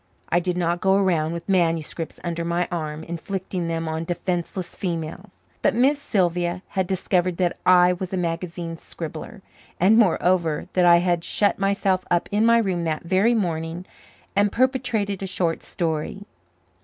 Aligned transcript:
I 0.29 0.39
did 0.39 0.57
not 0.57 0.81
go 0.81 0.95
around 0.95 1.31
with 1.31 1.47
manuscripts 1.47 2.19
under 2.23 2.43
my 2.43 2.67
arm, 2.71 3.03
inflicting 3.03 3.67
them 3.67 3.87
on 3.87 4.03
defenceless 4.03 4.75
females. 4.75 5.35
But 5.61 5.75
Miss 5.75 6.01
Sylvia 6.01 6.63
had 6.69 6.87
discovered 6.87 7.37
that 7.37 7.57
I 7.67 7.93
was 7.93 8.11
a 8.11 8.17
magazine 8.17 8.77
scribbler, 8.79 9.43
and 9.79 9.99
moreover, 9.99 10.65
that 10.73 10.85
I 10.87 10.97
had 10.97 11.23
shut 11.23 11.59
myself 11.59 12.03
up 12.09 12.27
in 12.31 12.47
my 12.47 12.57
room 12.57 12.83
that 12.85 13.03
very 13.03 13.35
morning 13.35 13.85
and 14.35 14.51
perpetrated 14.51 15.21
a 15.21 15.27
short 15.27 15.61
story. 15.61 16.25